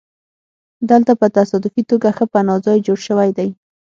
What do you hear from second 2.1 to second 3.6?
ښه پناه ځای جوړ شوی دی